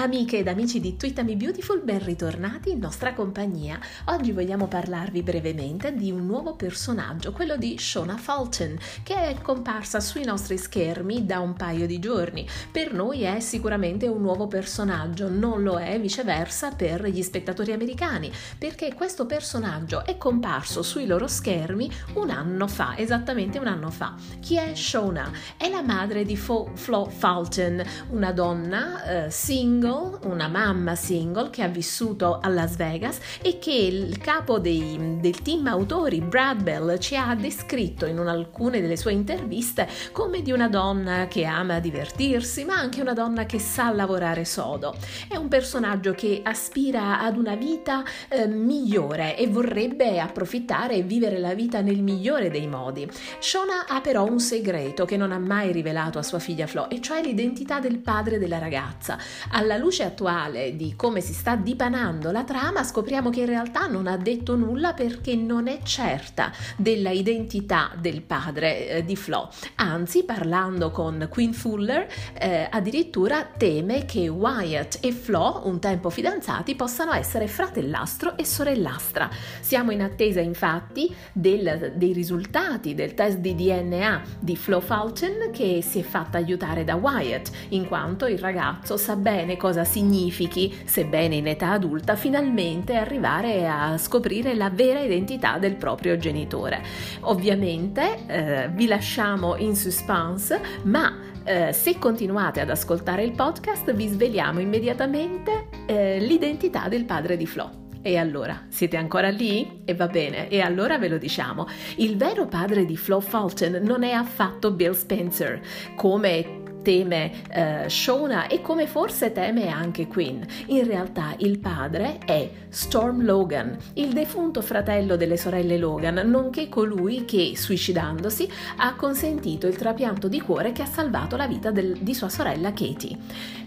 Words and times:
Amiche 0.00 0.38
ed 0.38 0.46
amici 0.46 0.78
di 0.78 0.96
Twittami 0.96 1.34
Beautiful, 1.34 1.82
ben 1.82 2.04
ritornati 2.04 2.70
in 2.70 2.78
nostra 2.78 3.14
compagnia. 3.14 3.80
Oggi 4.04 4.30
vogliamo 4.30 4.68
parlarvi 4.68 5.24
brevemente 5.24 5.92
di 5.92 6.12
un 6.12 6.24
nuovo 6.24 6.54
personaggio, 6.54 7.32
quello 7.32 7.56
di 7.56 7.76
Shona 7.76 8.16
Fulton, 8.16 8.78
che 9.02 9.14
è 9.14 9.34
comparsa 9.42 9.98
sui 9.98 10.24
nostri 10.24 10.56
schermi 10.56 11.26
da 11.26 11.40
un 11.40 11.54
paio 11.54 11.88
di 11.88 11.98
giorni. 11.98 12.46
Per 12.70 12.92
noi 12.92 13.22
è 13.22 13.40
sicuramente 13.40 14.06
un 14.06 14.20
nuovo 14.20 14.46
personaggio, 14.46 15.28
non 15.28 15.64
lo 15.64 15.80
è 15.80 16.00
viceversa 16.00 16.70
per 16.70 17.04
gli 17.08 17.22
spettatori 17.22 17.72
americani, 17.72 18.30
perché 18.56 18.94
questo 18.94 19.26
personaggio 19.26 20.04
è 20.04 20.16
comparso 20.16 20.84
sui 20.84 21.06
loro 21.08 21.26
schermi 21.26 21.90
un 22.14 22.30
anno 22.30 22.68
fa, 22.68 22.96
esattamente 22.96 23.58
un 23.58 23.66
anno 23.66 23.90
fa. 23.90 24.14
Chi 24.38 24.58
è 24.58 24.76
Shona? 24.76 25.28
È 25.56 25.68
la 25.68 25.82
madre 25.82 26.24
di 26.24 26.36
Flo 26.36 26.70
Fulton, 26.72 27.82
una 28.10 28.30
donna 28.30 29.24
eh, 29.24 29.30
single 29.32 29.86
single, 29.88 30.18
una 30.24 30.48
mamma 30.48 30.94
single 30.94 31.48
che 31.50 31.62
ha 31.62 31.68
vissuto 31.68 32.38
a 32.40 32.48
Las 32.48 32.76
Vegas 32.76 33.18
e 33.40 33.58
che 33.58 33.72
il 33.72 34.18
capo 34.18 34.58
dei, 34.58 35.18
del 35.20 35.40
team 35.40 35.66
autori, 35.66 36.20
Brad 36.20 36.62
Bell, 36.62 36.98
ci 36.98 37.16
ha 37.16 37.34
descritto 37.34 38.04
in 38.04 38.18
un, 38.18 38.28
alcune 38.28 38.80
delle 38.80 38.96
sue 38.96 39.12
interviste 39.12 39.88
come 40.12 40.42
di 40.42 40.52
una 40.52 40.68
donna 40.68 41.26
che 41.28 41.44
ama 41.44 41.80
divertirsi, 41.80 42.64
ma 42.64 42.76
anche 42.76 43.00
una 43.00 43.14
donna 43.14 43.46
che 43.46 43.58
sa 43.58 43.90
lavorare 43.90 44.44
sodo. 44.44 44.94
È 45.26 45.36
un 45.36 45.48
personaggio 45.48 46.12
che 46.12 46.42
aspira 46.44 47.20
ad 47.20 47.36
una 47.36 47.54
vita 47.54 48.04
eh, 48.28 48.46
migliore 48.46 49.36
e 49.36 49.48
vorrebbe 49.48 50.20
approfittare 50.20 50.94
e 50.96 51.02
vivere 51.02 51.38
la 51.38 51.54
vita 51.54 51.80
nel 51.80 52.02
migliore 52.02 52.50
dei 52.50 52.66
modi. 52.66 53.08
Shona 53.38 53.86
ha 53.88 54.00
però 54.00 54.24
un 54.24 54.40
segreto 54.40 55.06
che 55.06 55.16
non 55.16 55.32
ha 55.32 55.38
mai 55.38 55.72
rivelato 55.72 56.18
a 56.18 56.22
sua 56.22 56.38
figlia 56.38 56.66
Flo, 56.66 56.90
e 56.90 57.00
cioè 57.00 57.22
l'identità 57.22 57.80
del 57.80 57.98
padre 57.98 58.38
della 58.38 58.58
ragazza. 58.58 59.16
Alla 59.50 59.77
luce 59.78 60.02
attuale 60.02 60.76
di 60.76 60.94
come 60.96 61.20
si 61.20 61.32
sta 61.32 61.56
dipanando 61.56 62.30
la 62.30 62.44
trama, 62.44 62.84
scopriamo 62.84 63.30
che 63.30 63.40
in 63.40 63.46
realtà 63.46 63.86
non 63.86 64.06
ha 64.06 64.16
detto 64.16 64.56
nulla 64.56 64.92
perché 64.92 65.34
non 65.34 65.68
è 65.68 65.80
certa 65.82 66.52
della 66.76 67.10
identità 67.10 67.92
del 67.98 68.22
padre 68.22 68.88
eh, 68.88 69.04
di 69.04 69.16
Flo. 69.16 69.50
Anzi, 69.76 70.24
parlando 70.24 70.90
con 70.90 71.28
Queen 71.30 71.52
Fuller, 71.52 72.06
eh, 72.34 72.66
addirittura 72.70 73.44
teme 73.44 74.04
che 74.04 74.28
Wyatt 74.28 74.98
e 75.00 75.12
Flo, 75.12 75.62
un 75.64 75.78
tempo 75.78 76.10
fidanzati, 76.10 76.74
possano 76.74 77.12
essere 77.12 77.46
fratellastro 77.46 78.36
e 78.36 78.44
sorellastra. 78.44 79.30
Siamo 79.60 79.90
in 79.92 80.02
attesa 80.02 80.40
infatti 80.40 81.14
del, 81.32 81.92
dei 81.96 82.12
risultati 82.12 82.94
del 82.94 83.14
test 83.14 83.38
di 83.38 83.54
DNA 83.54 84.22
di 84.40 84.56
Flo 84.56 84.80
Fulton 84.80 85.50
che 85.52 85.82
si 85.82 86.00
è 86.00 86.02
fatta 86.02 86.38
aiutare 86.38 86.84
da 86.84 86.96
Wyatt, 86.96 87.50
in 87.70 87.86
quanto 87.86 88.26
il 88.26 88.38
ragazzo 88.38 88.96
sa 88.96 89.16
bene 89.16 89.56
cosa 89.56 89.67
cosa 89.68 89.84
significhi, 89.84 90.74
sebbene 90.84 91.34
in 91.34 91.46
età 91.46 91.72
adulta, 91.72 92.16
finalmente 92.16 92.94
arrivare 92.94 93.68
a 93.68 93.98
scoprire 93.98 94.54
la 94.54 94.70
vera 94.70 95.00
identità 95.00 95.58
del 95.58 95.74
proprio 95.74 96.16
genitore. 96.16 96.80
Ovviamente 97.20 98.24
eh, 98.26 98.70
vi 98.70 98.86
lasciamo 98.86 99.56
in 99.56 99.76
suspense, 99.76 100.58
ma 100.84 101.18
eh, 101.44 101.74
se 101.74 101.98
continuate 101.98 102.62
ad 102.62 102.70
ascoltare 102.70 103.24
il 103.24 103.32
podcast 103.32 103.92
vi 103.92 104.06
sveliamo 104.06 104.58
immediatamente 104.58 105.68
eh, 105.84 106.18
l'identità 106.18 106.88
del 106.88 107.04
padre 107.04 107.36
di 107.36 107.44
Flo. 107.44 107.86
E 108.00 108.16
allora, 108.16 108.64
siete 108.68 108.96
ancora 108.96 109.28
lì? 109.28 109.82
E 109.84 109.94
va 109.94 110.06
bene, 110.06 110.48
e 110.48 110.60
allora 110.60 110.96
ve 110.96 111.08
lo 111.08 111.18
diciamo. 111.18 111.66
Il 111.96 112.16
vero 112.16 112.46
padre 112.46 112.86
di 112.86 112.96
Flo 112.96 113.20
Fulton 113.20 113.80
non 113.82 114.02
è 114.02 114.12
affatto 114.12 114.70
Bill 114.70 114.92
Spencer, 114.92 115.60
come 115.94 116.57
teme 116.82 117.32
eh, 117.50 117.88
Shona 117.88 118.46
e 118.46 118.60
come 118.60 118.86
forse 118.86 119.32
teme 119.32 119.68
anche 119.68 120.06
Quinn. 120.06 120.42
In 120.66 120.84
realtà 120.84 121.34
il 121.38 121.58
padre 121.58 122.18
è 122.24 122.50
Storm 122.68 123.24
Logan, 123.24 123.76
il 123.94 124.12
defunto 124.12 124.62
fratello 124.62 125.16
delle 125.16 125.36
sorelle 125.36 125.78
Logan, 125.78 126.22
nonché 126.28 126.68
colui 126.68 127.24
che, 127.24 127.52
suicidandosi, 127.56 128.48
ha 128.76 128.94
consentito 128.94 129.66
il 129.66 129.76
trapianto 129.76 130.28
di 130.28 130.40
cuore 130.40 130.72
che 130.72 130.82
ha 130.82 130.86
salvato 130.86 131.36
la 131.36 131.46
vita 131.46 131.70
del, 131.70 131.98
di 132.00 132.14
sua 132.14 132.28
sorella 132.28 132.72
Katie. 132.72 133.16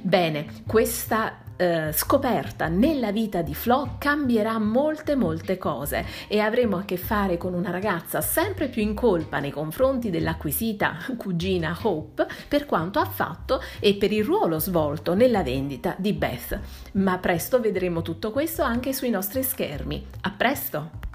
Bene, 0.02 0.46
questa 0.66 1.38
eh, 1.62 1.92
scoperta 1.94 2.68
nella 2.68 3.12
vita 3.12 3.44
di 3.44 3.54
Flo 3.54 3.98
cambierà 4.00 4.58
molte 4.58 5.16
molte 5.16 5.60
cose 5.60 6.04
e 6.28 6.40
avremo 6.40 6.78
a 6.78 6.84
che 6.84 6.98
fare 6.98 7.38
con 7.38 7.54
una 7.54 7.70
ragazza 7.70 8.20
sempre 8.20 8.68
più 8.68 8.82
in 8.82 8.96
colpa 8.96 9.38
nei 9.38 9.52
confronti 9.52 10.10
dell'acquisita 10.10 10.98
cugina 11.18 11.78
Hope 11.84 12.26
per 12.48 12.66
quanto 12.66 12.98
ha 12.98 13.06
fatto 13.06 13.62
e 13.80 13.94
per 13.94 14.12
il 14.12 14.24
ruolo 14.24 14.58
svolto 14.58 15.14
nella 15.14 15.44
vendita 15.44 15.94
di 16.00 16.14
Beth. 16.14 16.60
Ma 16.94 17.20
presto 17.20 17.60
vedremo 17.60 18.02
tutto 18.02 18.32
questo 18.32 18.64
anche 18.64 18.92
sui 18.92 19.12
nostri 19.12 19.44
schermi. 19.44 20.08
A 20.22 20.32
presto! 20.32 21.11